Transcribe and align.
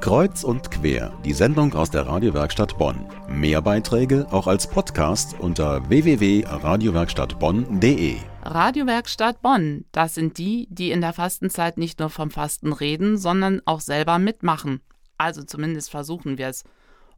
Kreuz 0.00 0.44
und 0.44 0.70
quer, 0.70 1.12
die 1.24 1.32
Sendung 1.32 1.74
aus 1.74 1.90
der 1.90 2.06
Radiowerkstatt 2.06 2.78
Bonn. 2.78 3.06
Mehr 3.28 3.60
Beiträge 3.62 4.26
auch 4.30 4.46
als 4.46 4.68
Podcast 4.68 5.34
unter 5.38 5.88
www.radiowerkstattbonn.de. 5.88 8.16
Radiowerkstatt 8.42 9.40
Bonn, 9.40 9.86
das 9.92 10.14
sind 10.14 10.36
die, 10.38 10.66
die 10.70 10.90
in 10.90 11.00
der 11.00 11.12
Fastenzeit 11.12 11.78
nicht 11.78 12.00
nur 12.00 12.10
vom 12.10 12.30
Fasten 12.30 12.72
reden, 12.72 13.16
sondern 13.16 13.62
auch 13.64 13.80
selber 13.80 14.18
mitmachen. 14.18 14.80
Also 15.16 15.42
zumindest 15.42 15.90
versuchen 15.90 16.38
wir 16.38 16.48
es. 16.48 16.64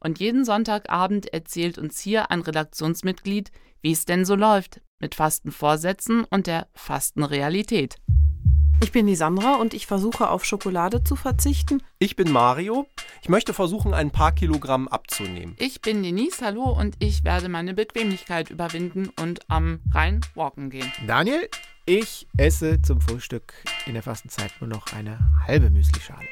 Und 0.00 0.20
jeden 0.20 0.44
Sonntagabend 0.44 1.32
erzählt 1.32 1.78
uns 1.78 2.00
hier 2.00 2.30
ein 2.30 2.42
Redaktionsmitglied, 2.42 3.50
wie 3.80 3.92
es 3.92 4.04
denn 4.04 4.24
so 4.24 4.34
läuft 4.34 4.80
mit 5.00 5.14
Fastenvorsätzen 5.14 6.24
und 6.24 6.46
der 6.46 6.66
Fastenrealität. 6.74 7.96
Ich 8.84 8.92
bin 8.92 9.06
die 9.06 9.16
Sandra 9.16 9.54
und 9.54 9.72
ich 9.72 9.86
versuche 9.86 10.28
auf 10.28 10.44
Schokolade 10.44 11.02
zu 11.02 11.16
verzichten. 11.16 11.82
Ich 11.98 12.16
bin 12.16 12.30
Mario. 12.30 12.86
Ich 13.22 13.30
möchte 13.30 13.54
versuchen, 13.54 13.94
ein 13.94 14.10
paar 14.10 14.32
Kilogramm 14.32 14.88
abzunehmen. 14.88 15.56
Ich 15.58 15.80
bin 15.80 16.02
Denise, 16.02 16.44
hallo, 16.44 16.64
und 16.64 16.94
ich 16.98 17.24
werde 17.24 17.48
meine 17.48 17.72
Bequemlichkeit 17.72 18.50
überwinden 18.50 19.08
und 19.18 19.40
am 19.48 19.80
Rhein 19.90 20.20
walken 20.34 20.68
gehen. 20.68 20.92
Daniel, 21.06 21.48
ich 21.86 22.28
esse 22.36 22.82
zum 22.82 23.00
Frühstück 23.00 23.54
in 23.86 23.94
der 23.94 24.02
Fastenzeit 24.02 24.52
nur 24.60 24.68
noch 24.68 24.92
eine 24.92 25.18
halbe 25.46 25.70
Müslischale. 25.70 26.28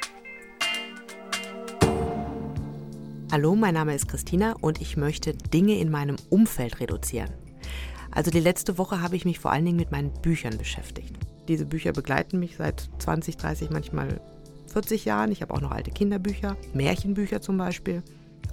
Hallo, 3.32 3.56
mein 3.56 3.72
Name 3.72 3.94
ist 3.94 4.08
Christina 4.08 4.56
und 4.60 4.82
ich 4.82 4.98
möchte 4.98 5.32
Dinge 5.32 5.78
in 5.78 5.90
meinem 5.90 6.16
Umfeld 6.28 6.80
reduzieren. 6.80 7.32
Also 8.10 8.30
die 8.30 8.40
letzte 8.40 8.76
Woche 8.76 9.00
habe 9.00 9.16
ich 9.16 9.24
mich 9.24 9.38
vor 9.38 9.52
allen 9.52 9.64
Dingen 9.64 9.78
mit 9.78 9.90
meinen 9.90 10.12
Büchern 10.20 10.58
beschäftigt. 10.58 11.16
Diese 11.48 11.66
Bücher 11.66 11.92
begleiten 11.92 12.38
mich 12.38 12.56
seit 12.56 12.88
20, 12.98 13.36
30, 13.36 13.70
manchmal 13.70 14.20
40 14.72 15.04
Jahren. 15.04 15.32
Ich 15.32 15.42
habe 15.42 15.52
auch 15.54 15.60
noch 15.60 15.72
alte 15.72 15.90
Kinderbücher, 15.90 16.56
Märchenbücher 16.72 17.40
zum 17.40 17.58
Beispiel. 17.58 18.02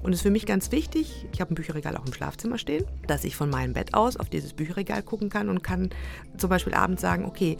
Und 0.03 0.13
es 0.13 0.19
ist 0.19 0.23
für 0.23 0.31
mich 0.31 0.45
ganz 0.45 0.71
wichtig, 0.71 1.27
ich 1.33 1.41
habe 1.41 1.53
ein 1.53 1.55
Bücherregal 1.55 1.97
auch 1.97 2.05
im 2.05 2.13
Schlafzimmer 2.13 2.57
stehen, 2.57 2.85
dass 3.07 3.23
ich 3.23 3.35
von 3.35 3.49
meinem 3.49 3.73
Bett 3.73 3.93
aus 3.93 4.17
auf 4.17 4.29
dieses 4.29 4.53
Bücherregal 4.53 5.03
gucken 5.03 5.29
kann 5.29 5.49
und 5.49 5.61
kann 5.61 5.89
zum 6.37 6.49
Beispiel 6.49 6.73
abends 6.73 7.01
sagen, 7.01 7.25
okay, 7.25 7.57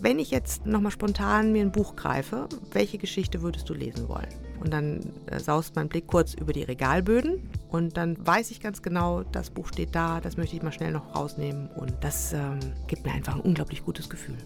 wenn 0.00 0.18
ich 0.18 0.30
jetzt 0.30 0.66
nochmal 0.66 0.92
spontan 0.92 1.52
mir 1.52 1.62
ein 1.62 1.72
Buch 1.72 1.96
greife, 1.96 2.48
welche 2.72 2.98
Geschichte 2.98 3.42
würdest 3.42 3.68
du 3.68 3.74
lesen 3.74 4.08
wollen? 4.08 4.28
Und 4.60 4.72
dann 4.72 5.12
äh, 5.26 5.38
saust 5.38 5.76
mein 5.76 5.88
Blick 5.88 6.06
kurz 6.06 6.34
über 6.34 6.52
die 6.52 6.62
Regalböden 6.62 7.48
und 7.68 7.96
dann 7.96 8.16
weiß 8.24 8.50
ich 8.50 8.60
ganz 8.60 8.82
genau, 8.82 9.22
das 9.22 9.50
Buch 9.50 9.68
steht 9.68 9.94
da, 9.94 10.20
das 10.20 10.36
möchte 10.36 10.56
ich 10.56 10.62
mal 10.62 10.72
schnell 10.72 10.92
noch 10.92 11.14
rausnehmen 11.14 11.68
und 11.76 11.94
das 12.00 12.32
ähm, 12.32 12.58
gibt 12.86 13.04
mir 13.04 13.12
einfach 13.12 13.36
ein 13.36 13.40
unglaublich 13.40 13.84
gutes 13.84 14.08
Gefühl. 14.08 14.36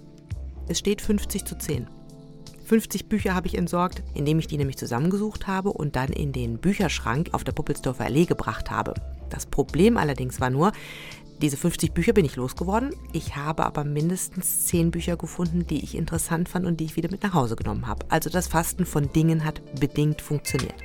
Es 0.69 0.79
steht 0.79 1.01
50 1.01 1.45
zu 1.45 1.59
10. 1.59 1.89
50 2.65 3.09
Bücher 3.09 3.35
habe 3.35 3.49
ich 3.49 3.59
entsorgt, 3.59 4.03
indem 4.15 4.39
ich 4.39 4.47
die 4.47 4.57
nämlich 4.57 4.79
zusammengesucht 4.79 5.47
habe 5.47 5.73
und 5.73 5.97
dann 5.97 6.11
in 6.11 6.33
den 6.33 6.59
Bücherschrank 6.59 7.31
auf 7.33 7.45
der 7.45 7.53
Puppelsdorfer 7.53 8.05
Allee 8.05 8.25
gebracht 8.25 8.71
habe. 8.71 8.95
Das 9.29 9.47
Problem 9.47 9.97
allerdings 9.97 10.41
war 10.41 10.51
nur, 10.51 10.73
diese 11.43 11.57
50 11.57 11.93
Bücher 11.93 12.13
bin 12.13 12.25
ich 12.25 12.37
losgeworden. 12.37 12.95
Ich 13.13 13.35
habe 13.35 13.67
aber 13.67 13.83
mindestens 13.83 14.67
10 14.67 14.93
Bücher 14.93 15.17
gefunden, 15.17 15.67
die 15.67 15.83
ich 15.83 15.97
interessant 15.97 16.49
fand 16.49 16.67
und 16.67 16.79
die 16.79 16.85
ich 16.85 16.97
wieder 16.97 17.11
mit 17.11 17.25
nach 17.25 17.35
Hause 17.35 17.57
genommen 17.57 17.89
habe. 17.89 18.07
Also 18.11 18.31
das 18.31 18.47
Fasten 18.47 18.87
von 18.87 19.13
Dingen 19.13 19.45
hat 19.45 19.61
bedingt 19.81 20.23
funktioniert. 20.23 20.77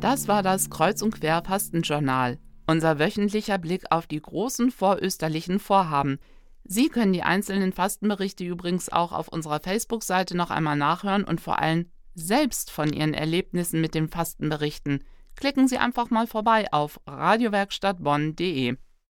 Das 0.00 0.26
war 0.26 0.42
das 0.42 0.68
Kreuz- 0.68 1.00
und 1.00 1.14
Quer-Fastenjournal. 1.14 2.38
Unser 2.66 2.98
wöchentlicher 2.98 3.58
Blick 3.58 3.84
auf 3.90 4.08
die 4.08 4.20
großen 4.20 4.72
vorösterlichen 4.72 5.60
Vorhaben– 5.60 6.18
Sie 6.64 6.88
können 6.88 7.12
die 7.12 7.22
einzelnen 7.22 7.72
Fastenberichte 7.72 8.44
übrigens 8.44 8.90
auch 8.90 9.12
auf 9.12 9.28
unserer 9.28 9.60
Facebook-Seite 9.60 10.36
noch 10.36 10.50
einmal 10.50 10.76
nachhören 10.76 11.24
und 11.24 11.40
vor 11.40 11.58
allem 11.58 11.90
selbst 12.14 12.70
von 12.70 12.92
Ihren 12.92 13.14
Erlebnissen 13.14 13.80
mit 13.80 13.94
dem 13.94 14.08
Fasten 14.08 14.48
berichten. 14.48 15.04
Klicken 15.36 15.66
Sie 15.66 15.78
einfach 15.78 16.10
mal 16.10 16.26
vorbei 16.26 16.72
auf 16.72 17.00
radiowerkstattbonn.de. 17.06 18.76